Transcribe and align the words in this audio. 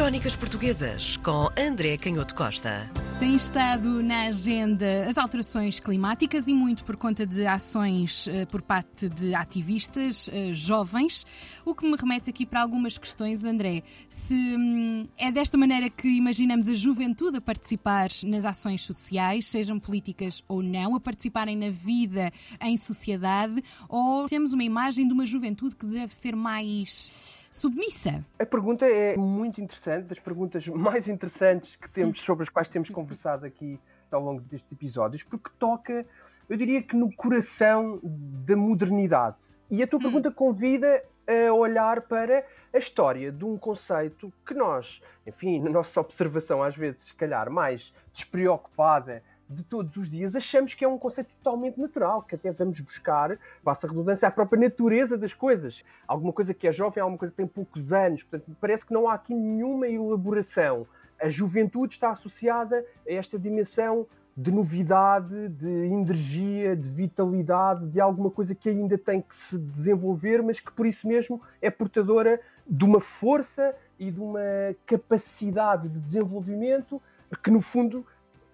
Crónicas 0.00 0.34
Portuguesas 0.34 1.18
com 1.18 1.50
André 1.58 1.98
Canhoto 1.98 2.34
Costa. 2.34 2.90
Tem 3.18 3.34
estado 3.34 4.02
na 4.02 4.28
agenda 4.28 5.06
as 5.06 5.18
alterações 5.18 5.78
climáticas 5.78 6.48
e 6.48 6.54
muito 6.54 6.84
por 6.84 6.96
conta 6.96 7.26
de 7.26 7.46
ações 7.46 8.26
uh, 8.26 8.46
por 8.50 8.62
parte 8.62 9.10
de 9.10 9.34
ativistas 9.34 10.28
uh, 10.28 10.54
jovens, 10.54 11.26
o 11.66 11.74
que 11.74 11.86
me 11.86 11.98
remete 11.98 12.30
aqui 12.30 12.46
para 12.46 12.62
algumas 12.62 12.96
questões, 12.96 13.44
André. 13.44 13.82
Se 14.08 14.34
hum, 14.34 15.06
é 15.18 15.30
desta 15.30 15.58
maneira 15.58 15.90
que 15.90 16.08
imaginamos 16.08 16.70
a 16.70 16.72
juventude 16.72 17.36
a 17.36 17.40
participar 17.42 18.08
nas 18.24 18.46
ações 18.46 18.80
sociais, 18.80 19.48
sejam 19.48 19.78
políticas 19.78 20.42
ou 20.48 20.62
não, 20.62 20.96
a 20.96 21.00
participarem 21.00 21.58
na 21.58 21.68
vida 21.68 22.32
em 22.62 22.78
sociedade, 22.78 23.62
ou 23.86 24.24
temos 24.24 24.54
uma 24.54 24.64
imagem 24.64 25.06
de 25.06 25.12
uma 25.12 25.26
juventude 25.26 25.76
que 25.76 25.84
deve 25.84 26.14
ser 26.14 26.34
mais 26.34 27.39
submissa? 27.50 28.24
A 28.38 28.46
pergunta 28.46 28.86
é 28.86 29.16
muito 29.16 29.60
interessante, 29.60 30.06
das 30.06 30.18
perguntas 30.18 30.66
mais 30.68 31.08
interessantes 31.08 31.76
que 31.76 31.90
temos, 31.90 32.20
sobre 32.22 32.44
as 32.44 32.48
quais 32.48 32.68
temos 32.68 32.88
conversado 32.90 33.44
aqui 33.44 33.78
ao 34.10 34.22
longo 34.22 34.40
destes 34.40 34.70
episódios, 34.72 35.22
porque 35.22 35.50
toca, 35.58 36.06
eu 36.48 36.56
diria 36.56 36.82
que 36.82 36.96
no 36.96 37.12
coração 37.14 38.00
da 38.02 38.56
modernidade. 38.56 39.36
E 39.70 39.82
a 39.82 39.86
tua 39.86 39.98
hum. 39.98 40.02
pergunta 40.02 40.30
convida 40.30 41.02
a 41.26 41.52
olhar 41.52 42.02
para 42.02 42.44
a 42.72 42.78
história 42.78 43.30
de 43.30 43.44
um 43.44 43.56
conceito 43.56 44.32
que 44.46 44.54
nós, 44.54 45.00
enfim, 45.26 45.60
na 45.60 45.70
nossa 45.70 46.00
observação, 46.00 46.62
às 46.62 46.76
vezes, 46.76 47.02
se 47.06 47.14
calhar 47.14 47.50
mais 47.50 47.92
despreocupada 48.12 49.22
de 49.50 49.64
todos 49.64 49.96
os 49.96 50.08
dias, 50.08 50.36
achamos 50.36 50.74
que 50.74 50.84
é 50.84 50.88
um 50.88 50.96
conceito 50.96 51.34
totalmente 51.42 51.78
natural, 51.80 52.22
que 52.22 52.36
até 52.36 52.52
vamos 52.52 52.80
buscar, 52.80 53.36
passa 53.64 53.86
a 53.86 53.90
redundância, 53.90 54.28
a 54.28 54.30
própria 54.30 54.60
natureza 54.60 55.18
das 55.18 55.34
coisas. 55.34 55.82
Alguma 56.06 56.32
coisa 56.32 56.54
que 56.54 56.68
é 56.68 56.72
jovem, 56.72 57.02
alguma 57.02 57.18
coisa 57.18 57.32
que 57.32 57.36
tem 57.36 57.46
poucos 57.48 57.92
anos, 57.92 58.22
portanto, 58.22 58.56
parece 58.60 58.86
que 58.86 58.94
não 58.94 59.08
há 59.08 59.14
aqui 59.14 59.34
nenhuma 59.34 59.88
elaboração. 59.88 60.86
A 61.20 61.28
juventude 61.28 61.94
está 61.94 62.10
associada 62.10 62.84
a 63.06 63.12
esta 63.12 63.36
dimensão 63.36 64.06
de 64.36 64.52
novidade, 64.52 65.48
de 65.48 65.68
energia, 65.68 66.76
de 66.76 66.88
vitalidade, 66.88 67.88
de 67.88 68.00
alguma 68.00 68.30
coisa 68.30 68.54
que 68.54 68.68
ainda 68.68 68.96
tem 68.96 69.20
que 69.20 69.34
se 69.34 69.58
desenvolver, 69.58 70.42
mas 70.42 70.60
que 70.60 70.70
por 70.70 70.86
isso 70.86 71.08
mesmo 71.08 71.42
é 71.60 71.68
portadora 71.70 72.40
de 72.66 72.84
uma 72.84 73.00
força 73.00 73.74
e 73.98 74.12
de 74.12 74.20
uma 74.20 74.40
capacidade 74.86 75.88
de 75.88 75.98
desenvolvimento 75.98 77.02
que, 77.42 77.50
no 77.50 77.60
fundo, 77.60 78.06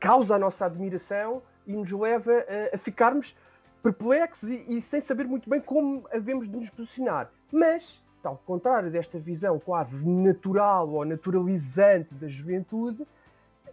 causa 0.07 0.37
a 0.37 0.39
nossa 0.39 0.67
admiração 0.67 1.43
e 1.67 1.73
nos 1.73 1.91
leva 1.91 2.31
a, 2.33 2.77
a 2.77 2.79
ficarmos 2.79 3.35
perplexos 3.83 4.49
e, 4.49 4.65
e, 4.69 4.81
sem 4.83 5.01
saber 5.01 5.27
muito 5.27 5.51
bem 5.51 5.61
como 5.61 6.07
havemos 6.13 6.49
de 6.49 6.57
nos 6.57 6.71
posicionar. 6.71 7.29
Mas, 7.51 8.01
ao 8.23 8.37
contrário 8.37 8.89
desta 8.89 9.19
visão 9.19 9.59
quase 9.59 10.09
natural 10.09 10.89
ou 10.91 11.05
naturalizante 11.05 12.15
da 12.15 12.29
juventude, 12.29 13.05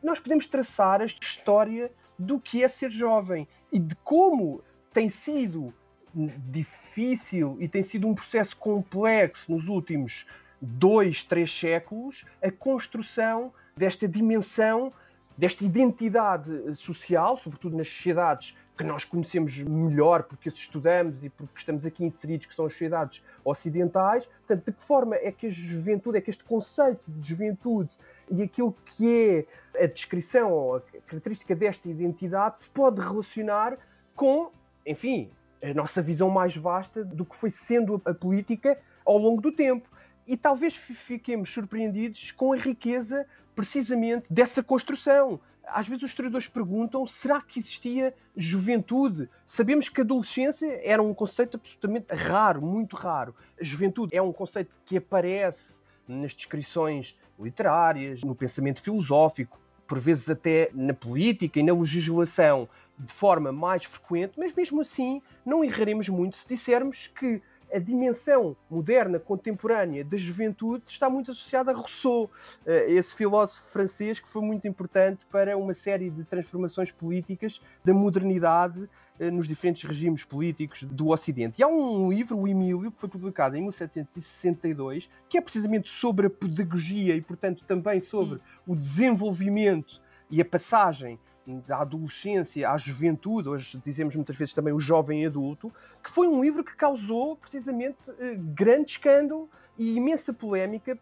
nós 0.01 0.19
podemos 0.19 0.47
traçar 0.47 1.01
a 1.01 1.05
história 1.05 1.91
do 2.17 2.39
que 2.39 2.63
é 2.63 2.67
ser 2.67 2.89
jovem 2.89 3.47
e 3.71 3.77
de 3.77 3.95
como 3.97 4.63
tem 4.91 5.09
sido 5.09 5.71
difícil 6.15 7.57
e 7.59 7.67
tem 7.67 7.83
sido 7.83 8.07
um 8.07 8.15
processo 8.15 8.57
complexo 8.57 9.51
nos 9.51 9.67
últimos 9.67 10.25
dois, 10.59 11.23
três 11.23 11.51
séculos 11.55 12.25
a 12.41 12.49
construção 12.49 13.53
desta 13.77 14.07
dimensão 14.07 14.91
desta 15.37 15.63
identidade 15.65 16.75
social, 16.75 17.37
sobretudo 17.37 17.75
nas 17.77 17.87
sociedades 17.87 18.55
que 18.77 18.83
nós 18.83 19.05
conhecemos 19.05 19.55
melhor 19.57 20.23
porque 20.23 20.49
as 20.49 20.55
estudamos 20.55 21.23
e 21.23 21.29
porque 21.29 21.59
estamos 21.59 21.85
aqui 21.85 22.03
inseridos, 22.03 22.47
que 22.47 22.55
são 22.55 22.65
as 22.65 22.73
sociedades 22.73 23.23
ocidentais. 23.45 24.25
Portanto, 24.25 24.65
de 24.65 24.71
que 24.71 24.83
forma 24.83 25.15
é 25.15 25.31
que 25.31 25.47
a 25.47 25.49
juventude, 25.49 26.17
é 26.17 26.21
que 26.21 26.29
este 26.29 26.43
conceito 26.43 27.03
de 27.07 27.27
juventude 27.27 27.91
e 28.31 28.41
aquilo 28.41 28.75
que 28.85 29.45
é 29.75 29.83
a 29.83 29.87
descrição 29.87 30.75
a 30.75 30.81
característica 31.07 31.55
desta 31.55 31.87
identidade 31.87 32.61
se 32.61 32.69
pode 32.69 32.99
relacionar 32.99 33.77
com, 34.15 34.51
enfim, 34.85 35.29
a 35.61 35.73
nossa 35.73 36.01
visão 36.01 36.29
mais 36.29 36.55
vasta 36.55 37.03
do 37.03 37.25
que 37.25 37.35
foi 37.35 37.49
sendo 37.49 38.01
a 38.05 38.13
política 38.13 38.77
ao 39.05 39.17
longo 39.17 39.41
do 39.41 39.51
tempo. 39.51 39.87
E 40.25 40.37
talvez 40.37 40.75
fiquemos 40.75 41.53
surpreendidos 41.53 42.31
com 42.31 42.53
a 42.53 42.57
riqueza 42.57 43.25
precisamente 43.55 44.25
dessa 44.29 44.63
construção. 44.63 45.39
Às 45.65 45.87
vezes 45.87 46.03
os 46.03 46.09
historiadores 46.09 46.47
perguntam: 46.47 47.05
será 47.07 47.41
que 47.41 47.59
existia 47.59 48.13
juventude? 48.35 49.29
Sabemos 49.47 49.89
que 49.89 50.01
a 50.01 50.03
adolescência 50.03 50.81
era 50.83 51.01
um 51.01 51.13
conceito 51.13 51.57
absolutamente 51.57 52.13
raro, 52.13 52.61
muito 52.61 52.95
raro. 52.95 53.35
A 53.59 53.63
juventude 53.63 54.15
é 54.15 54.21
um 54.21 54.33
conceito 54.33 54.71
que 54.85 54.97
aparece 54.97 55.73
nas 56.07 56.33
descrições 56.33 57.15
literárias, 57.39 58.21
no 58.21 58.35
pensamento 58.35 58.81
filosófico, 58.81 59.59
por 59.87 59.99
vezes 59.99 60.29
até 60.29 60.69
na 60.73 60.93
política 60.93 61.59
e 61.59 61.63
na 61.63 61.73
legislação 61.73 62.67
de 62.97 63.11
forma 63.11 63.51
mais 63.51 63.85
frequente, 63.85 64.33
mas 64.37 64.53
mesmo 64.53 64.81
assim 64.81 65.21
não 65.45 65.63
erraremos 65.63 66.07
muito 66.09 66.37
se 66.37 66.47
dissermos 66.47 67.07
que 67.07 67.41
a 67.73 67.79
dimensão 67.79 68.55
moderna, 68.69 69.19
contemporânea 69.19 70.03
da 70.05 70.15
juventude 70.15 70.83
está 70.87 71.09
muito 71.09 71.31
associada 71.31 71.71
a 71.71 71.73
Rousseau, 71.73 72.29
eh, 72.65 72.91
esse 72.91 73.15
filósofo 73.15 73.65
francês 73.71 74.19
que 74.19 74.29
foi 74.29 74.43
muito 74.43 74.67
importante 74.67 75.25
para 75.31 75.57
uma 75.57 75.73
série 75.73 76.11
de 76.11 76.23
transformações 76.23 76.91
políticas 76.91 77.59
da 77.83 77.91
modernidade 77.91 78.87
eh, 79.19 79.31
nos 79.31 79.47
diferentes 79.47 79.83
regimes 79.83 80.23
políticos 80.23 80.83
do 80.83 81.09
Ocidente. 81.09 81.59
E 81.59 81.63
há 81.63 81.67
um 81.67 82.11
livro, 82.11 82.37
o 82.37 82.47
Emílio, 82.47 82.91
que 82.91 82.99
foi 82.99 83.09
publicado 83.09 83.57
em 83.57 83.61
1762, 83.61 85.09
que 85.27 85.39
é 85.39 85.41
precisamente 85.41 85.89
sobre 85.89 86.27
a 86.27 86.29
pedagogia 86.29 87.15
e, 87.15 87.21
portanto, 87.21 87.63
também 87.65 88.01
sobre 88.01 88.39
o 88.67 88.75
desenvolvimento 88.75 89.99
e 90.29 90.39
a 90.39 90.45
passagem 90.45 91.19
da 91.45 91.79
adolescência 91.79 92.69
à 92.69 92.77
juventude, 92.77 93.49
hoje 93.49 93.79
dizemos 93.83 94.15
muitas 94.15 94.35
vezes 94.35 94.53
também 94.53 94.73
o 94.73 94.79
jovem 94.79 95.25
adulto, 95.25 95.71
que 96.01 96.11
foi 96.11 96.27
um 96.27 96.41
livro 96.41 96.63
que 96.63 96.75
causou 96.75 97.35
precisamente 97.35 97.97
eh, 98.19 98.35
grande 98.37 98.91
escândalo 98.91 99.49
e 99.77 99.95
imensa 99.95 100.31
polémica, 100.31 100.97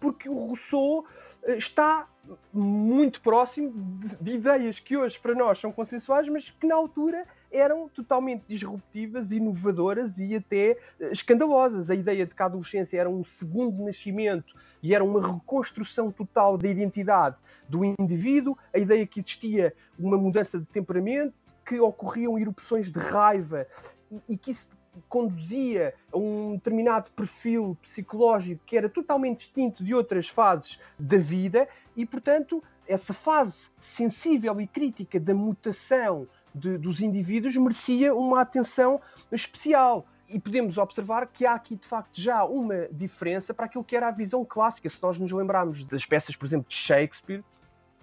porque 0.00 0.28
o 0.28 0.34
Rousseau 0.34 1.04
eh, 1.42 1.56
está 1.56 2.08
muito 2.52 3.20
próximo 3.20 3.72
de 4.20 4.34
ideias 4.34 4.78
que 4.78 4.96
hoje 4.96 5.18
para 5.18 5.34
nós 5.34 5.58
são 5.58 5.72
consensuais, 5.72 6.28
mas 6.28 6.48
que 6.48 6.66
na 6.66 6.76
altura 6.76 7.26
eram 7.50 7.88
totalmente 7.88 8.44
disruptivas, 8.46 9.30
inovadoras 9.32 10.16
e 10.18 10.36
até 10.36 10.78
eh, 11.00 11.10
escandalosas. 11.10 11.90
A 11.90 11.94
ideia 11.96 12.24
de 12.24 12.34
que 12.34 12.42
a 12.42 12.46
adolescência 12.46 12.96
era 12.96 13.10
um 13.10 13.24
segundo 13.24 13.84
nascimento 13.84 14.54
e 14.80 14.94
era 14.94 15.02
uma 15.02 15.34
reconstrução 15.34 16.12
total 16.12 16.56
da 16.56 16.68
identidade 16.68 17.36
do 17.70 17.84
indivíduo, 17.84 18.58
a 18.74 18.78
ideia 18.78 19.06
que 19.06 19.20
existia 19.20 19.72
uma 19.98 20.18
mudança 20.18 20.58
de 20.58 20.66
temperamento, 20.66 21.34
que 21.64 21.78
ocorriam 21.78 22.38
erupções 22.38 22.90
de 22.90 22.98
raiva 22.98 23.66
e, 24.10 24.20
e 24.30 24.36
que 24.36 24.50
isso 24.50 24.68
conduzia 25.08 25.94
a 26.12 26.18
um 26.18 26.54
determinado 26.54 27.10
perfil 27.12 27.78
psicológico 27.80 28.60
que 28.66 28.76
era 28.76 28.88
totalmente 28.88 29.38
distinto 29.38 29.84
de 29.84 29.94
outras 29.94 30.28
fases 30.28 30.80
da 30.98 31.16
vida 31.16 31.68
e, 31.96 32.04
portanto, 32.04 32.62
essa 32.88 33.14
fase 33.14 33.70
sensível 33.78 34.60
e 34.60 34.66
crítica 34.66 35.20
da 35.20 35.32
mutação 35.32 36.26
de, 36.52 36.76
dos 36.76 37.00
indivíduos 37.00 37.56
merecia 37.56 38.12
uma 38.14 38.40
atenção 38.40 39.00
especial. 39.30 40.06
E 40.28 40.38
podemos 40.38 40.78
observar 40.78 41.26
que 41.26 41.44
há 41.46 41.54
aqui, 41.54 41.76
de 41.76 41.86
facto, 41.86 42.20
já 42.20 42.44
uma 42.44 42.88
diferença 42.90 43.52
para 43.52 43.66
aquilo 43.66 43.82
que 43.82 43.96
era 43.96 44.08
a 44.08 44.12
visão 44.12 44.44
clássica. 44.44 44.88
Se 44.88 45.02
nós 45.02 45.18
nos 45.18 45.32
lembrarmos 45.32 45.84
das 45.84 46.04
peças, 46.04 46.36
por 46.36 46.46
exemplo, 46.46 46.68
de 46.68 46.74
Shakespeare, 46.74 47.42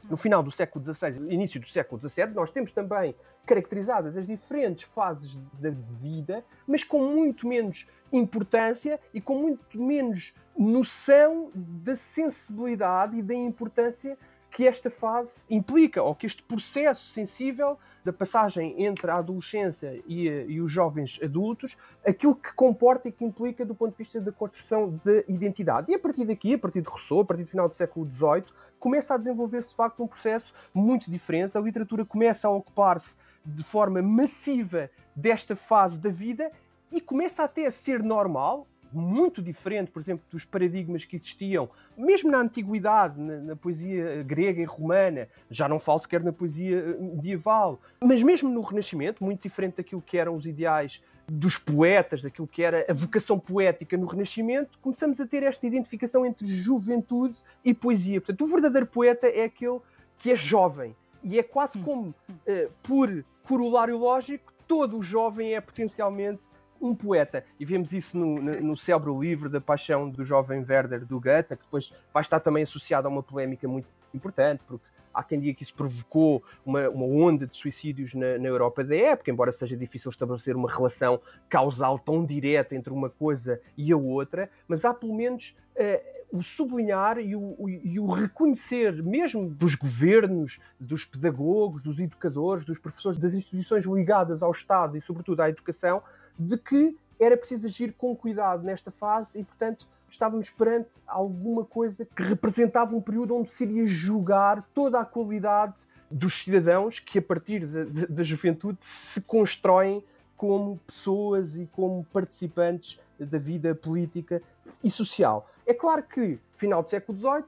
no 0.09 0.17
final 0.17 0.41
do 0.41 0.51
século 0.51 0.83
XVI, 0.83 1.15
início 1.29 1.59
do 1.59 1.67
século 1.67 1.99
XVII, 1.99 2.27
nós 2.33 2.51
temos 2.51 2.71
também 2.71 3.15
caracterizadas 3.45 4.15
as 4.17 4.25
diferentes 4.25 4.83
fases 4.93 5.35
da 5.53 5.69
vida, 5.69 6.43
mas 6.67 6.83
com 6.83 6.99
muito 6.99 7.47
menos 7.47 7.87
importância 8.11 8.99
e 9.13 9.21
com 9.21 9.37
muito 9.37 9.81
menos 9.81 10.33
noção 10.57 11.51
da 11.53 11.95
sensibilidade 11.95 13.17
e 13.17 13.21
da 13.21 13.33
importância 13.33 14.17
que 14.57 14.67
esta 14.67 14.89
fase 14.89 15.39
implica, 15.47 16.01
ou 16.01 16.15
que 16.15 16.25
este 16.25 16.41
processo 16.41 17.05
sensível 17.09 17.77
da 18.03 18.11
passagem 18.11 18.83
entre 18.83 19.11
a 19.11 19.17
adolescência 19.17 20.01
e, 20.07 20.27
e, 20.27 20.59
os 20.59 20.71
jovens 20.71 21.19
adultos, 21.21 21.77
aquilo 22.03 22.33
que 22.33 22.51
comporta 22.55 23.07
e 23.07 23.11
que 23.11 23.23
implica 23.23 23.63
do 23.63 23.75
ponto 23.75 23.91
de 23.91 23.99
vista 23.99 24.19
da 24.19 24.31
construção 24.31 24.99
de 25.05 25.23
identidade. 25.27 25.91
E 25.91 25.93
a 25.93 25.99
partir 25.99 26.25
daqui, 26.25 26.55
a 26.55 26.57
partir 26.57 26.81
de 26.81 26.89
Rousseau, 26.89 27.19
a 27.19 27.25
partir 27.25 27.43
do 27.43 27.51
final 27.51 27.69
do 27.69 27.75
século 27.75 28.09
XVIII, 28.09 28.45
começa 28.79 29.13
a 29.13 29.17
desenvolver-se 29.17 29.69
de 29.69 29.75
facto 29.75 30.01
um 30.01 30.07
processo 30.07 30.51
muito 30.73 31.11
diferente. 31.11 31.55
A 31.55 31.61
literatura 31.61 32.03
começa 32.03 32.47
a 32.47 32.51
ocupar-se 32.51 33.13
de 33.45 33.61
forma 33.61 34.01
massiva 34.01 34.89
desta 35.15 35.55
fase 35.55 35.99
da 35.99 36.09
vida 36.09 36.51
e 36.91 36.99
começa 36.99 37.43
até 37.43 37.67
a 37.67 37.71
ser 37.71 38.01
normal, 38.01 38.65
muito 38.91 39.41
diferente, 39.41 39.91
por 39.91 40.01
exemplo, 40.01 40.25
dos 40.29 40.45
paradigmas 40.45 41.05
que 41.05 41.15
existiam, 41.15 41.69
mesmo 41.97 42.31
na 42.31 42.39
antiguidade, 42.39 43.19
na, 43.19 43.37
na, 43.37 43.55
poesia 43.55 44.23
grega 44.23 44.61
e 44.61 44.65
romana, 44.65 45.27
já 45.49 45.67
não 45.67 45.79
falo 45.79 45.99
sequer 45.99 46.23
na 46.23 46.31
poesia 46.31 46.77
eh, 46.77 47.01
medieval, 47.01 47.79
mas 48.01 48.21
mesmo 48.23 48.49
no 48.49 48.61
Renascimento, 48.61 49.23
muito 49.23 49.41
diferente 49.41 49.77
daquilo 49.77 50.01
que 50.01 50.17
eram 50.17 50.35
os 50.35 50.45
ideais 50.45 51.01
dos 51.29 51.57
poetas, 51.57 52.21
daquilo 52.21 52.47
que 52.47 52.63
era 52.63 52.85
a 52.89 52.93
vocação 52.93 53.37
poética 53.37 53.97
no 53.97 54.07
Renascimento, 54.07 54.79
começamos 54.79 55.19
a 55.19 55.27
ter 55.27 55.43
esta 55.43 55.67
identificação 55.67 56.25
entre 56.25 56.45
juventude 56.45 57.37
e 57.63 57.73
poesia. 57.73 58.21
Portanto, 58.21 58.43
o 58.43 58.47
verdadeiro 58.47 58.87
poeta 58.87 59.27
é 59.27 59.43
aquele 59.43 59.79
que 60.17 60.31
é 60.31 60.35
jovem. 60.35 60.95
E 61.23 61.37
é 61.37 61.43
quase 61.43 61.77
como, 61.79 62.09
uh, 62.09 62.71
por 62.81 63.25
corolário 63.43 63.97
lógico, 63.97 64.53
todo 64.67 64.97
o 64.97 65.03
jovem 65.03 65.55
é 65.55 65.61
potencialmente 65.61 66.41
um 66.81 66.95
poeta. 66.95 67.43
E 67.59 67.65
vemos 67.65 67.91
isso 67.91 68.17
no, 68.17 68.35
no, 68.35 68.61
no 68.61 68.77
célebre 68.77 69.11
livro 69.13 69.49
da 69.49 69.61
paixão 69.61 70.09
do 70.09 70.23
jovem 70.23 70.65
Werder 70.67 71.05
do 71.05 71.19
Goethe, 71.19 71.55
que 71.55 71.63
depois 71.63 71.93
vai 72.13 72.21
estar 72.21 72.39
também 72.39 72.63
associado 72.63 73.07
a 73.07 73.11
uma 73.11 73.23
polémica 73.23 73.67
muito 73.67 73.87
importante, 74.13 74.61
porque 74.67 74.85
há 75.13 75.23
quem 75.23 75.39
diga 75.39 75.57
que 75.57 75.63
isso 75.63 75.73
provocou 75.73 76.43
uma, 76.65 76.87
uma 76.89 77.05
onda 77.05 77.47
de 77.47 77.57
suicídios 77.57 78.13
na, 78.13 78.37
na, 78.37 78.47
Europa 78.47 78.83
da 78.83 78.95
época, 78.95 79.31
embora 79.31 79.51
seja 79.51 79.75
difícil 79.75 80.11
estabelecer 80.11 80.55
uma 80.55 80.71
relação 80.71 81.19
causal 81.49 81.97
tão 81.97 82.23
direta 82.23 82.75
entre 82.75 82.93
uma 82.93 83.09
coisa 83.09 83.59
e 83.75 83.91
a 83.91 83.97
outra, 83.97 84.49
mas 84.67 84.85
há 84.85 84.93
pelo 84.93 85.15
menos 85.15 85.55
uh, 85.75 86.17
o 86.31 86.43
sublinhar 86.43 87.17
e 87.19 87.35
o, 87.35 87.55
o, 87.57 87.69
e 87.69 87.99
o, 87.99 88.05
reconhecer, 88.07 89.01
mesmo 89.01 89.49
dos 89.49 89.75
governos, 89.75 90.59
dos 90.79 91.05
pedagogos, 91.05 91.81
dos 91.81 91.99
educadores, 91.99 92.65
dos 92.65 92.77
professores, 92.77 93.17
das 93.17 93.33
instituições 93.33 93.85
ligadas 93.85 94.43
ao 94.43 94.51
Estado 94.51 94.97
e, 94.97 95.01
sobretudo, 95.01 95.41
à 95.41 95.49
educação, 95.49 96.01
de 96.37 96.57
que 96.57 96.97
era 97.19 97.35
preciso 97.35 97.67
agir 97.67 97.93
com 97.93 98.15
cuidado 98.15 98.63
nesta 98.63 98.91
fase 98.91 99.29
e, 99.35 99.43
portanto, 99.43 99.87
estávamos 100.09 100.49
perante 100.49 100.91
alguma 101.05 101.65
coisa 101.65 102.05
que 102.05 102.23
representava 102.23 102.95
um 102.95 103.01
período 103.01 103.35
onde 103.35 103.53
se 103.53 103.63
iria 103.63 103.85
julgar 103.85 104.63
toda 104.73 104.99
a 104.99 105.05
qualidade 105.05 105.75
dos 106.09 106.43
cidadãos 106.43 106.99
que, 106.99 107.19
a 107.19 107.21
partir 107.21 107.65
da, 107.65 108.23
juventude, 108.23 108.77
se 109.13 109.19
constroem 109.21 110.03
como 110.35 110.77
pessoas 110.85 111.55
e 111.55 111.65
como 111.73 112.05
participantes 112.05 112.99
da 113.19 113.37
vida 113.37 113.73
política 113.73 114.41
e 114.83 114.89
social. 114.89 115.49
É 115.65 115.73
claro 115.73 116.03
que, 116.03 116.39
final 116.55 116.83
do 116.83 116.89
século 116.89 117.17
XVIII 117.17 117.43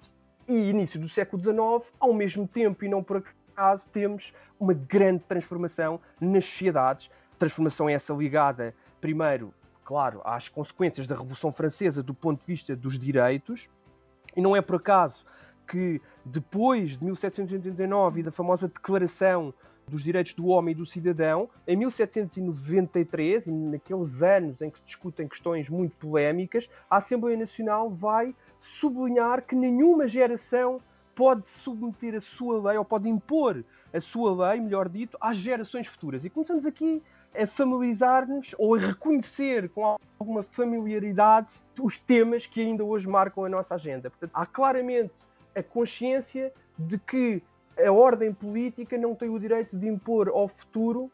e 0.47 0.69
início 0.69 0.99
do 0.99 1.07
século 1.07 1.41
XIX, 1.41 1.93
ao 1.99 2.13
mesmo 2.13 2.47
tempo, 2.47 2.83
e 2.83 2.89
não 2.89 3.03
por 3.03 3.23
acaso, 3.53 3.87
temos 3.93 4.33
uma 4.59 4.73
grande 4.73 5.23
transformação 5.27 6.01
nas 6.19 6.43
sociedades. 6.45 7.09
Transformação 7.39 7.89
essa 7.89 8.13
ligada, 8.13 8.75
primeiro, 9.01 9.53
claro, 9.83 10.21
às 10.23 10.47
consequências 10.47 11.07
da 11.07 11.15
Revolução 11.15 11.51
Francesa 11.51 12.03
do 12.03 12.13
ponto 12.13 12.41
de 12.41 12.45
vista 12.45 12.75
dos 12.75 12.99
direitos, 12.99 13.69
e 14.35 14.41
não 14.41 14.55
é 14.55 14.61
por 14.61 14.75
acaso 14.75 15.25
que 15.67 16.01
depois 16.25 16.97
de 16.97 17.03
1789 17.03 18.19
e 18.19 18.23
da 18.23 18.31
famosa 18.31 18.67
Declaração 18.67 19.53
dos 19.87 20.03
Direitos 20.03 20.33
do 20.33 20.47
Homem 20.47 20.73
e 20.73 20.75
do 20.75 20.85
Cidadão, 20.85 21.49
em 21.67 21.75
1793, 21.75 23.47
e 23.47 23.51
naqueles 23.51 24.21
anos 24.21 24.61
em 24.61 24.69
que 24.69 24.77
se 24.77 24.85
discutem 24.85 25.27
questões 25.27 25.69
muito 25.69 25.95
polémicas, 25.95 26.69
a 26.89 26.97
Assembleia 26.97 27.37
Nacional 27.37 27.89
vai 27.89 28.35
sublinhar 28.59 29.43
que 29.43 29.55
nenhuma 29.55 30.07
geração 30.07 30.79
pode 31.15 31.49
submeter 31.49 32.15
a 32.15 32.21
sua 32.21 32.69
lei, 32.69 32.77
ou 32.77 32.85
pode 32.85 33.09
impor 33.09 33.63
a 33.93 33.99
sua 33.99 34.51
lei, 34.51 34.61
melhor 34.61 34.87
dito, 34.87 35.17
às 35.19 35.37
gerações 35.37 35.87
futuras. 35.87 36.23
E 36.23 36.29
começamos 36.29 36.65
aqui 36.65 37.01
a 37.35 37.45
familiarizar-nos 37.47 38.55
ou 38.57 38.75
a 38.75 38.79
reconhecer 38.79 39.69
com 39.69 39.97
alguma 40.19 40.43
familiaridade 40.43 41.49
os 41.79 41.97
temas 41.97 42.45
que 42.45 42.61
ainda 42.61 42.83
hoje 42.83 43.07
marcam 43.07 43.45
a 43.45 43.49
nossa 43.49 43.75
agenda. 43.75 44.09
Portanto, 44.09 44.31
há 44.33 44.45
claramente 44.45 45.13
a 45.55 45.63
consciência 45.63 46.51
de 46.77 46.97
que 46.97 47.41
a 47.77 47.91
ordem 47.91 48.33
política 48.33 48.97
não 48.97 49.15
tem 49.15 49.29
o 49.29 49.39
direito 49.39 49.75
de 49.77 49.87
impor 49.87 50.27
ao 50.29 50.47
futuro 50.47 51.11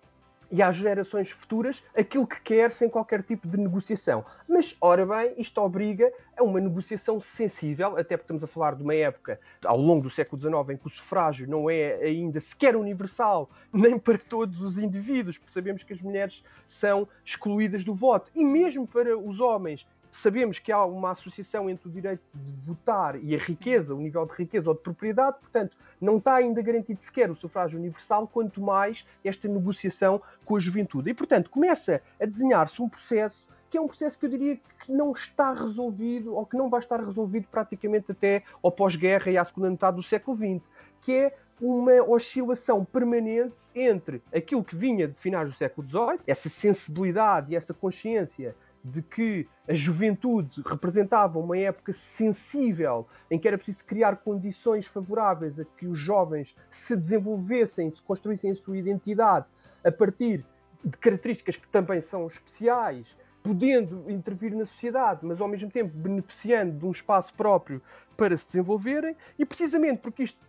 e 0.52 0.62
às 0.62 0.76
gerações 0.76 1.32
futuras 1.32 1.84
aquilo 1.96 2.28
que 2.28 2.40
quer 2.42 2.72
sem 2.72 2.90
qualquer 2.90 3.24
tipo 3.24 3.48
de 3.48 3.58
negociação. 3.58 4.26
Mas, 4.48 4.76
ora 4.80 5.06
bem, 5.06 5.34
isto 5.38 5.60
obriga 5.62 6.12
a 6.38 6.44
uma 6.44 6.60
negociação 6.60 7.20
sensível, 7.20 7.98
até 7.98 8.18
porque 8.18 8.24
estamos 8.24 8.44
a 8.44 8.48
falar 8.48 8.76
de 8.76 8.84
uma 8.84 8.96
época, 8.96 9.40
ao 9.64 9.78
longo 9.78 10.04
do 10.04 10.10
século 10.10 10.42
XIX, 10.42 10.70
em 10.72 10.78
que 10.78 10.88
o 10.88 10.90
sufrágio 10.90 11.48
não 11.48 11.70
é 11.70 11.96
ainda 11.96 12.40
sequer 12.40 12.76
universal, 12.76 13.50
nem 13.72 13.98
para 13.98 14.18
todos 14.18 14.62
os 14.62 14.78
indivíduos, 14.78 15.38
porque 15.38 15.54
sabemos 15.54 15.84
que 15.84 15.94
as 15.94 16.02
mulheres 16.02 16.44
são 16.68 17.08
excluídas 17.24 17.84
do 17.84 17.94
voto. 17.94 18.30
E 18.36 18.44
mesmo 18.44 18.86
para 18.88 19.18
os 19.18 19.40
homens, 19.40 19.88
sabemos 20.22 20.60
que 20.60 20.72
há 20.72 20.84
uma 20.86 21.12
associação 21.12 21.70
entre 21.70 21.88
o 21.88 21.92
direito 21.92 22.22
de 22.34 22.68
votar 22.68 23.22
e 23.24 23.36
a 23.36 23.38
riqueza, 23.38 23.94
o 23.94 24.00
nível 24.00 24.26
de 24.26 24.34
riqueza 24.34 24.70
ou 24.70 24.76
de 24.76 24.82
propriedade, 24.82 25.38
portanto, 25.40 25.78
não 26.00 26.18
está 26.18 26.36
ainda 26.36 26.62
garantido 26.62 27.02
sequer 27.02 27.30
o 27.30 27.36
sufrágio 27.36 27.80
universal, 27.80 28.28
quanto 28.28 28.62
mais 28.62 29.06
esta 29.24 29.48
negociação 29.48 30.22
com 30.44 30.56
a 30.56 30.60
juventude. 30.60 31.10
E, 31.10 31.14
portanto, 31.14 31.50
começa 31.50 32.02
a 32.20 32.26
desenhar-se 32.26 32.82
um 32.82 32.90
processo 32.90 33.46
que 33.70 33.78
é 33.78 33.82
um 33.82 33.88
processo 33.88 34.18
que 34.18 34.26
eu 34.26 34.30
diria 34.30 34.56
que 34.56 34.92
não 34.92 35.12
está 35.12 35.52
resolvido 35.52 36.36
ou 36.36 36.46
que 36.46 36.56
não 36.56 36.70
vai 36.70 36.80
estar 36.80 37.04
resolvido 37.04 37.48
praticamente 37.52 38.12
até 38.12 38.44
ao 38.64 38.72
pós-guerra 38.72 39.32
e 39.32 39.38
à 39.38 39.44
segunda 39.44 39.70
metade 39.70 39.98
do 39.98 40.04
século 40.04 40.38
XX, 40.38 40.66
que 41.02 41.12
é 41.12 41.36
uma 41.60 42.04
oscilação 42.04 42.86
permanente 42.86 43.56
entre 43.74 44.22
aquilo 44.34 44.64
que 44.64 44.76
vinha 44.76 45.08
de 45.08 45.20
finais 45.20 45.50
do 45.50 45.56
século 45.56 45.88
XVIII, 45.88 46.20
essa 46.28 46.50
sensibilidade 46.50 47.52
e 47.52 47.56
essa 47.56 47.74
consciência 47.74 48.56
de 48.86 49.02
que 49.02 49.48
a 49.68 49.74
juventude 49.74 50.62
representava 50.64 51.40
uma 51.40 51.58
época 51.58 51.92
sensível 51.92 53.08
em 53.32 53.40
que 53.40 53.48
era 53.48 53.58
preciso 53.58 53.84
criar 53.84 54.18
condições 54.18 54.86
favoráveis 54.86 55.60
a 55.60 55.66
que 55.66 55.88
os 55.88 55.98
jovens 55.98 56.56
se 56.70 56.96
desenvolvessem, 56.96 57.90
se 57.90 58.00
construíssem 58.00 58.52
a 58.52 58.56
sua 58.56 58.78
identidade 58.78 59.48
a 59.84 59.92
partir 59.92 60.46
de 60.84 60.96
características 61.00 61.56
que 61.56 61.68
também 61.70 62.00
são 62.00 62.28
especiais, 62.28 63.18
podendo 63.42 64.10
intervir 64.10 64.56
na 64.56 64.68
sociedade, 64.68 65.26
mas 65.26 65.42
ao 65.42 65.48
mesmo 65.48 65.72
tempo 65.72 65.92
beneficiando 65.96 66.78
de 66.78 66.86
um 66.86 66.92
espaço 66.92 67.34
próprio 67.34 67.82
para 68.16 68.38
se 68.38 68.46
desenvolverem, 68.46 69.16
e 69.38 69.46
precisamente 69.46 70.00
porque 70.00 70.24
isto 70.24 70.40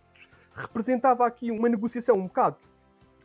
representava 0.53 1.25
aqui 1.25 1.49
uma 1.49 1.69
negociação 1.69 2.17
um 2.17 2.27
bocado 2.27 2.57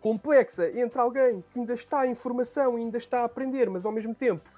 complexa 0.01 0.71
entre 0.71 0.99
alguém 0.99 1.45
que 1.53 1.59
ainda 1.59 1.75
está 1.75 2.07
em 2.07 2.15
formação 2.15 2.77
ainda 2.77 2.97
está 2.97 3.21
a 3.21 3.25
aprender, 3.25 3.69
mas 3.69 3.85
ao 3.85 3.93
mesmo 3.93 4.15
tempo 4.15 4.51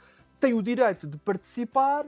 tem 0.45 0.53
o 0.53 0.63
direito 0.63 1.07
de 1.07 1.17
participar. 1.17 2.05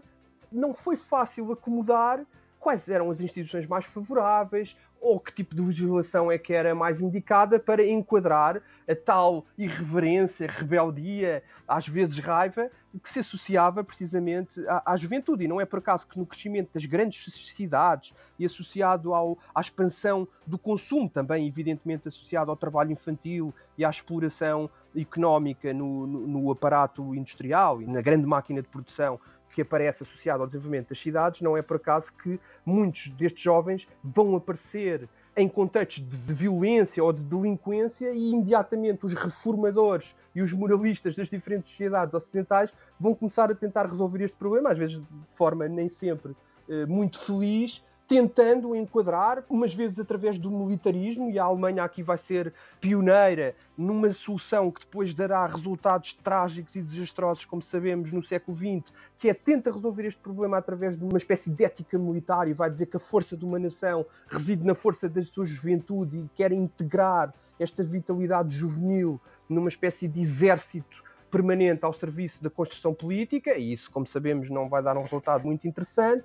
Não 0.53 0.75
foi 0.75 0.94
fácil 0.94 1.50
acomodar 1.53 2.23
quais 2.61 2.87
eram 2.87 3.11
as 3.11 3.19
instituições 3.19 3.67
mais 3.67 3.87
favoráveis 3.87 4.77
ou 5.00 5.19
que 5.19 5.33
tipo 5.33 5.55
de 5.55 5.62
legislação 5.62 6.31
é 6.31 6.37
que 6.37 6.53
era 6.53 6.75
mais 6.75 7.00
indicada 7.00 7.59
para 7.59 7.87
enquadrar 7.87 8.61
a 8.87 8.94
tal 8.94 9.47
irreverência, 9.56 10.47
rebeldia, 10.47 11.43
às 11.67 11.88
vezes 11.88 12.19
raiva, 12.19 12.71
que 13.03 13.09
se 13.09 13.21
associava 13.21 13.83
precisamente 13.83 14.61
à, 14.69 14.93
à, 14.93 14.97
juventude. 14.97 15.44
E 15.44 15.49
não 15.49 15.59
é 15.59 15.65
por 15.65 15.79
acaso 15.79 16.06
que 16.06 16.19
no 16.19 16.27
crescimento 16.27 16.75
das 16.75 16.85
grandes 16.85 17.33
cidades 17.55 18.12
e 18.38 18.44
associado 18.44 19.15
ao, 19.15 19.38
à 19.55 19.61
expansão 19.62 20.28
do 20.47 20.59
consumo, 20.59 21.09
também 21.09 21.47
evidentemente 21.47 22.09
associado 22.09 22.50
ao 22.50 22.57
trabalho 22.57 22.93
infantil 22.93 23.55
e 23.78 23.85
à 23.85 23.88
exploração 23.88 24.69
económica 24.97 25.73
no, 25.73 26.07
no, 26.07 26.26
no 26.26 26.50
aparato 26.50 27.15
industrial 27.15 27.81
e 27.83 27.87
na 27.87 28.00
grande 28.00 28.26
máquina 28.26 28.62
de 28.62 28.69
produção 28.69 29.21
que 29.57 29.62
aparece 29.62 30.03
associado 30.03 30.43
ao 30.43 30.47
desenvolvimento 30.47 30.91
das 30.91 30.99
cidades, 30.99 31.41
não 31.41 31.57
é 31.57 31.62
por 31.62 31.76
acaso 31.76 32.12
que 32.23 32.38
muitos 32.65 33.09
destes 33.12 33.43
jovens 33.43 33.88
vão 34.05 34.37
aparecer 34.37 35.09
em 35.35 35.49
contextos 35.49 36.05
de 36.07 36.35
violência 36.35 37.03
ou 37.03 37.12
de 37.12 37.23
delinquência 37.23 38.11
e 38.11 38.31
imediatamente 38.31 39.05
os 39.05 39.15
reformadores 39.15 40.15
e 40.35 40.43
os 40.43 40.53
moralistas 40.53 41.17
das 41.17 41.29
diferentes 41.29 41.71
sociedades 41.71 42.12
ocidentais 42.12 42.73
vão 43.00 43.15
começar 43.15 43.50
a 43.50 43.55
tentar 43.55 43.87
resolver 43.87 44.23
este 44.23 44.37
problema, 44.37 44.73
às 44.73 44.79
vezes 44.79 44.97
de 44.99 45.07
forma 45.35 45.67
nem 45.69 45.88
sempre 45.88 46.35
eh, 46.69 46.85
muito 46.85 47.19
feliz, 47.19 47.83
tentando 48.08 48.75
enquadrar, 48.75 49.42
umas 49.50 49.75
vezes 49.75 49.98
através 49.98 50.38
do 50.38 50.50
militarismo, 50.50 51.30
e 51.30 51.38
a 51.38 51.44
Alemanha 51.44 51.82
aqui 51.82 52.02
vai 52.02 52.16
ser 52.16 52.52
pioneira 52.80 53.54
numa 53.76 54.12
solução 54.12 54.70
que 54.70 54.80
depois 54.80 55.12
dará 55.12 55.44
resultados 55.46 56.12
trágicos 56.14 56.76
e 56.76 56.82
desastrosos, 56.82 57.44
como 57.44 57.62
sabemos, 57.62 58.12
no 58.12 58.22
século 58.22 58.56
XX, 58.56 58.92
que 59.18 59.28
é 59.28 59.34
tenta 59.34 59.72
resolver 59.72 60.06
este 60.06 60.20
problema 60.20 60.56
através 60.56 60.96
de 60.96 61.04
uma 61.04 61.18
espécie 61.18 61.50
de 61.50 61.64
ética 61.64 61.98
militar 61.98 62.46
e 62.48 62.52
vai 62.52 62.70
dizer 62.70 62.86
que 62.86 62.96
a 62.96 63.00
força 63.00 63.36
de 63.36 63.44
uma 63.44 63.58
nação 63.58 64.06
reside 64.28 64.64
na 64.64 64.75
força 64.75 65.08
da 65.08 65.22
sua 65.22 65.44
juventude 65.44 66.18
e 66.18 66.30
quer 66.34 66.52
integrar 66.52 67.34
esta 67.58 67.82
vitalidade 67.82 68.54
juvenil 68.54 69.20
numa 69.48 69.68
espécie 69.68 70.06
de 70.06 70.20
exército 70.20 71.05
permanente 71.30 71.85
ao 71.85 71.92
serviço 71.92 72.42
da 72.42 72.50
construção 72.50 72.95
política, 72.95 73.56
e 73.56 73.73
isso, 73.73 73.90
como 73.90 74.06
sabemos, 74.06 74.50
não 74.50 74.68
vai 74.68 74.83
dar 74.83 74.97
um 74.97 75.02
resultado 75.02 75.45
muito 75.45 75.66
interessante, 75.66 76.25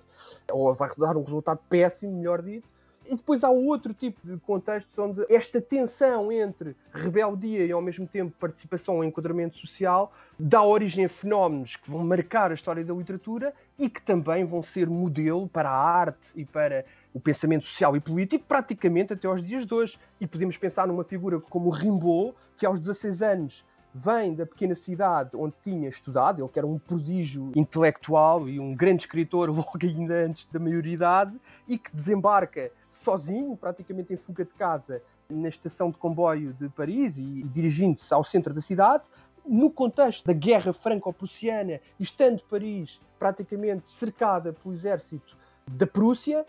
ou 0.51 0.73
vai 0.73 0.89
dar 0.97 1.17
um 1.17 1.23
resultado 1.23 1.59
péssimo, 1.69 2.17
melhor 2.17 2.41
dito. 2.41 2.67
E 3.05 3.15
depois 3.15 3.43
há 3.43 3.49
outro 3.49 3.93
tipo 3.93 4.21
de 4.23 4.37
contextos 4.37 4.97
onde 4.97 5.25
esta 5.27 5.59
tensão 5.59 6.31
entre 6.31 6.75
rebeldia 6.93 7.65
e 7.65 7.71
ao 7.71 7.81
mesmo 7.81 8.07
tempo 8.07 8.33
participação 8.39 9.03
e 9.03 9.07
enquadramento 9.07 9.57
social 9.57 10.13
dá 10.39 10.63
origem 10.63 11.05
a 11.05 11.09
fenómenos 11.09 11.75
que 11.75 11.89
vão 11.89 12.05
marcar 12.05 12.51
a 12.51 12.53
história 12.53 12.85
da 12.85 12.93
literatura 12.93 13.53
e 13.77 13.89
que 13.89 14.01
também 14.01 14.45
vão 14.45 14.61
ser 14.61 14.87
modelo 14.87 15.49
para 15.49 15.69
a 15.69 15.75
arte 15.75 16.29
e 16.35 16.45
para 16.45 16.85
o 17.13 17.19
pensamento 17.19 17.65
social 17.65 17.97
e 17.97 17.99
político 17.99 18.45
praticamente 18.47 19.13
até 19.13 19.27
aos 19.27 19.41
dias 19.41 19.65
de 19.65 19.73
hoje. 19.73 19.99
E 20.19 20.27
podemos 20.27 20.55
pensar 20.55 20.87
numa 20.87 21.03
figura 21.03 21.39
como 21.39 21.69
Rimbaud, 21.69 22.33
que 22.57 22.65
aos 22.65 22.79
16 22.79 23.21
anos 23.23 23.65
vem 23.93 24.33
da 24.33 24.45
pequena 24.45 24.75
cidade 24.75 25.35
onde 25.35 25.53
tinha 25.63 25.89
estudado, 25.89 26.41
ele 26.41 26.49
que 26.49 26.59
era 26.59 26.67
um 26.67 26.79
prodígio 26.79 27.51
intelectual 27.55 28.47
e 28.47 28.59
um 28.59 28.75
grande 28.75 29.03
escritor 29.03 29.49
logo 29.51 29.77
ainda 29.81 30.25
antes 30.25 30.45
da 30.45 30.59
maioridade, 30.59 31.35
e 31.67 31.77
que 31.77 31.95
desembarca 31.95 32.71
sozinho, 32.89 33.55
praticamente 33.57 34.13
em 34.13 34.17
fuga 34.17 34.45
de 34.45 34.53
casa, 34.53 35.01
na 35.29 35.49
estação 35.49 35.89
de 35.89 35.97
comboio 35.97 36.53
de 36.53 36.67
Paris 36.69 37.17
e, 37.17 37.43
dirigindo-se 37.43 38.13
ao 38.13 38.23
centro 38.23 38.53
da 38.53 38.61
cidade, 38.61 39.03
no 39.45 39.71
contexto 39.71 40.25
da 40.25 40.33
guerra 40.33 40.71
franco-prussiana, 40.71 41.79
estando 41.99 42.43
Paris 42.43 42.99
praticamente 43.17 43.89
cercada 43.89 44.53
pelo 44.53 44.73
exército 44.73 45.35
da 45.67 45.87
Prússia, 45.87 46.45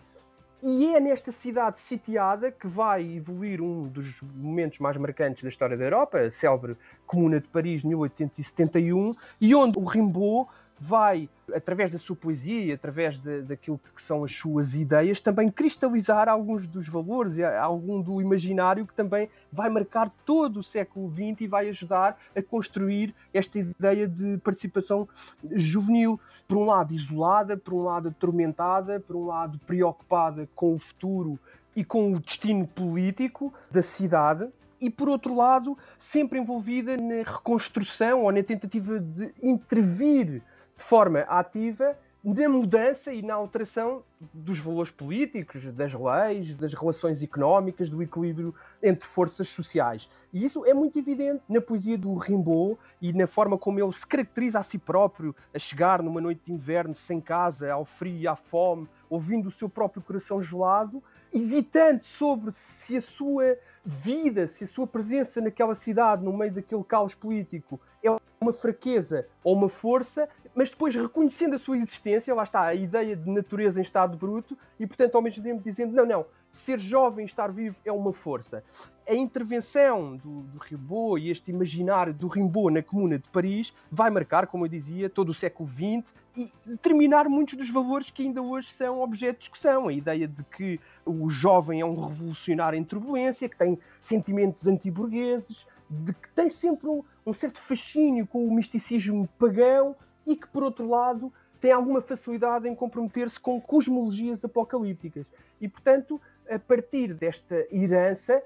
e 0.63 0.95
é 0.95 0.99
nesta 0.99 1.31
cidade 1.33 1.81
sitiada 1.81 2.49
que 2.49 2.67
vai 2.67 3.17
evoluir 3.17 3.61
um 3.61 3.85
dos 3.89 4.21
momentos 4.21 4.79
mais 4.79 4.95
marcantes 4.95 5.43
da 5.43 5.49
história 5.49 5.75
da 5.75 5.83
Europa, 5.83 6.17
a 6.17 6.31
célebre 6.31 6.77
Comuna 7.05 7.41
de 7.41 7.49
Paris, 7.49 7.81
de 7.81 7.87
1871, 7.87 9.13
e 9.41 9.53
onde 9.53 9.77
o 9.77 9.83
Rimbaud 9.83 10.49
vai, 10.79 11.29
através 11.53 11.91
da 11.91 11.97
sua 11.97 12.15
poesia, 12.15 12.75
através 12.75 13.17
de, 13.17 13.41
daquilo 13.41 13.79
que 13.95 14.01
são 14.01 14.23
as 14.23 14.35
suas 14.35 14.73
ideias, 14.73 15.19
também 15.19 15.49
cristalizar 15.49 16.27
alguns 16.27 16.67
dos 16.67 16.87
valores, 16.87 17.39
algum 17.39 18.01
do 18.01 18.21
imaginário 18.21 18.85
que 18.85 18.93
também 18.93 19.29
vai 19.51 19.69
marcar 19.69 20.11
todo 20.25 20.59
o 20.59 20.63
século 20.63 21.09
XX 21.11 21.41
e 21.41 21.47
vai 21.47 21.69
ajudar 21.69 22.17
a 22.35 22.41
construir 22.41 23.13
esta 23.33 23.59
ideia 23.59 24.07
de 24.07 24.37
participação 24.39 25.07
juvenil. 25.51 26.19
Por 26.47 26.57
um 26.57 26.65
lado, 26.65 26.93
isolada, 26.93 27.55
por 27.55 27.73
um 27.73 27.83
lado, 27.83 28.09
atormentada, 28.09 28.99
por 28.99 29.15
um 29.15 29.25
lado, 29.25 29.59
preocupada 29.65 30.47
com 30.55 30.73
o 30.73 30.79
futuro 30.79 31.39
e 31.75 31.83
com 31.83 32.13
o 32.13 32.19
destino 32.19 32.67
político 32.67 33.53
da 33.71 33.81
cidade, 33.81 34.47
e 34.83 34.89
por 34.89 35.07
outro 35.07 35.33
lado, 35.33 35.77
sempre 35.97 36.37
envolvida 36.37 36.97
na 36.97 37.23
reconstrução 37.23 38.23
ou 38.23 38.31
na 38.33 38.43
tentativa 38.43 38.99
de 38.99 39.33
intervir 39.41 40.41
de 40.75 40.83
forma 40.83 41.21
ativa 41.21 41.97
na 42.23 42.47
mudança 42.47 43.11
e 43.11 43.21
na 43.21 43.33
alteração 43.33 44.01
dos 44.33 44.57
valores 44.57 44.89
políticos, 44.89 45.65
das 45.73 45.93
leis, 45.93 46.55
das 46.55 46.73
relações 46.73 47.21
económicas, 47.21 47.89
do 47.89 48.01
equilíbrio 48.01 48.55
entre 48.81 49.05
forças 49.05 49.49
sociais. 49.49 50.09
E 50.31 50.45
isso 50.45 50.65
é 50.65 50.73
muito 50.73 50.97
evidente 50.97 51.43
na 51.49 51.59
poesia 51.59 51.97
do 51.97 52.15
Rimbaud 52.15 52.77
e 53.01 53.11
na 53.11 53.27
forma 53.27 53.57
como 53.57 53.77
ele 53.77 53.91
se 53.91 54.07
caracteriza 54.07 54.59
a 54.59 54.63
si 54.63 54.77
próprio, 54.77 55.35
a 55.53 55.59
chegar 55.59 56.01
numa 56.01 56.21
noite 56.21 56.41
de 56.45 56.53
inverno 56.53 56.95
sem 56.95 57.19
casa, 57.19 57.73
ao 57.73 57.83
frio 57.83 58.15
e 58.15 58.25
à 58.25 58.37
fome, 58.37 58.87
ouvindo 59.09 59.49
o 59.49 59.51
seu 59.51 59.67
próprio 59.67 60.01
coração 60.01 60.41
gelado, 60.41 61.03
hesitante 61.33 62.05
sobre 62.17 62.51
se 62.53 62.95
a 62.95 63.01
sua 63.01 63.57
vida, 63.83 64.47
se 64.47 64.63
a 64.63 64.67
sua 64.67 64.87
presença 64.87 65.41
naquela 65.41 65.75
cidade, 65.75 66.23
no 66.23 66.31
meio 66.31 66.53
daquele 66.53 66.85
caos 66.85 67.13
político, 67.13 67.81
é 68.01 68.09
uma 68.43 68.53
fraqueza 68.53 69.27
ou 69.43 69.55
uma 69.55 69.69
força, 69.69 70.29
mas 70.53 70.69
depois 70.69 70.95
reconhecendo 70.95 71.55
a 71.55 71.59
sua 71.59 71.77
existência, 71.77 72.35
lá 72.35 72.43
está 72.43 72.61
a 72.61 72.75
ideia 72.75 73.15
de 73.15 73.29
natureza 73.29 73.79
em 73.79 73.83
estado 73.83 74.17
bruto, 74.17 74.57
e 74.79 74.85
portanto 74.85 75.15
ao 75.15 75.21
mesmo 75.21 75.43
tempo 75.43 75.63
dizendo: 75.63 75.93
não, 75.93 76.05
não, 76.05 76.25
ser 76.51 76.79
jovem, 76.79 77.25
estar 77.25 77.51
vivo 77.51 77.75
é 77.83 77.91
uma 77.91 78.13
força. 78.13 78.63
A 79.07 79.13
intervenção 79.13 80.15
do, 80.15 80.43
do 80.43 80.57
Rimbaud 80.59 81.21
e 81.21 81.29
este 81.29 81.51
imaginário 81.51 82.13
do 82.13 82.27
Rimbaud 82.27 82.73
na 82.73 82.81
Comuna 82.81 83.19
de 83.19 83.27
Paris 83.29 83.73
vai 83.91 84.09
marcar, 84.09 84.47
como 84.47 84.65
eu 84.65 84.69
dizia, 84.69 85.09
todo 85.09 85.29
o 85.29 85.33
século 85.33 85.67
XX 85.67 86.13
e 86.37 86.51
determinar 86.65 87.27
muitos 87.29 87.55
dos 87.55 87.69
valores 87.69 88.09
que 88.09 88.23
ainda 88.23 88.41
hoje 88.41 88.69
são 88.69 89.01
objeto 89.01 89.33
de 89.33 89.39
discussão. 89.41 89.87
A 89.87 89.93
ideia 89.93 90.27
de 90.27 90.43
que 90.43 90.79
o 91.05 91.29
jovem 91.29 91.81
é 91.81 91.85
um 91.85 91.99
revolucionário 92.01 92.77
em 92.77 92.83
turbulência, 92.83 93.49
que 93.49 93.57
tem 93.57 93.77
sentimentos 93.99 94.65
antiburgueses, 94.65 95.67
de 96.03 96.13
que 96.13 96.29
tem 96.29 96.49
sempre 96.49 96.89
um, 96.89 97.03
um 97.25 97.33
certo 97.33 97.59
fascínio 97.59 98.25
com 98.25 98.45
o 98.47 98.53
misticismo 98.53 99.27
pagão 99.37 99.95
e 100.25 100.35
que, 100.35 100.47
por 100.47 100.63
outro 100.63 100.87
lado, 100.87 101.31
tem 101.61 101.71
alguma 101.71 102.01
facilidade 102.01 102.67
em 102.67 102.75
comprometer-se 102.75 103.39
com 103.39 103.61
cosmologias 103.61 104.43
apocalípticas. 104.43 105.25
E, 105.61 105.67
portanto, 105.67 106.19
a 106.49 106.59
partir 106.59 107.13
desta 107.13 107.65
herança, 107.71 108.41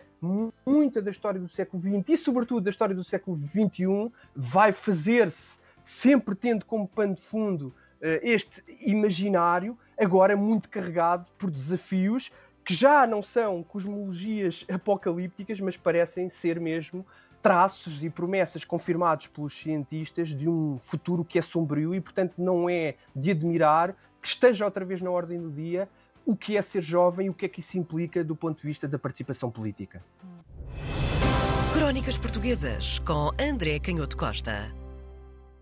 muita 0.65 1.01
da 1.01 1.09
história 1.09 1.39
do 1.39 1.47
século 1.47 1.81
XX 1.81 2.09
e, 2.09 2.17
sobretudo, 2.17 2.63
da 2.63 2.69
história 2.69 2.95
do 2.95 3.03
século 3.03 3.37
XXI 3.37 4.11
vai 4.35 4.71
fazer-se, 4.71 5.57
sempre 5.83 6.35
tendo 6.35 6.65
como 6.65 6.87
pano 6.87 7.15
de 7.15 7.21
fundo 7.21 7.73
eh, 8.01 8.19
este 8.21 8.63
imaginário, 8.81 9.77
agora 9.97 10.35
muito 10.35 10.69
carregado 10.69 11.25
por 11.37 11.49
desafios 11.49 12.31
que 12.67 12.73
já 12.73 13.07
não 13.07 13.23
são 13.23 13.63
cosmologias 13.63 14.65
apocalípticas, 14.69 15.57
mas 15.61 15.77
parecem 15.77 16.29
ser 16.29 16.59
mesmo 16.59 17.05
traços 17.47 18.03
e 18.03 18.09
promessas 18.09 18.65
confirmados 18.65 19.27
pelos 19.27 19.57
cientistas 19.57 20.35
de 20.35 20.49
um 20.49 20.77
futuro 20.83 21.23
que 21.23 21.39
é 21.39 21.41
sombrio 21.41 21.95
e, 21.95 22.01
portanto, 22.01 22.33
não 22.37 22.69
é 22.69 22.95
de 23.15 23.31
admirar 23.31 23.95
que 24.21 24.27
esteja 24.27 24.65
outra 24.65 24.83
vez 24.83 25.01
na 25.01 25.09
ordem 25.09 25.39
do 25.39 25.49
dia 25.49 25.87
o 26.25 26.35
que 26.35 26.57
é 26.57 26.61
ser 26.61 26.81
jovem 26.81 27.27
e 27.27 27.29
o 27.29 27.33
que 27.33 27.45
é 27.45 27.47
que 27.47 27.61
isso 27.61 27.77
implica 27.77 28.21
do 28.21 28.35
ponto 28.35 28.59
de 28.59 28.67
vista 28.67 28.85
da 28.85 28.99
participação 28.99 29.49
política. 29.49 30.03
Crónicas 31.73 32.17
Portuguesas 32.17 32.99
com 32.99 33.31
André 33.39 33.79
Canhoto 33.79 34.17
Costa. 34.17 34.69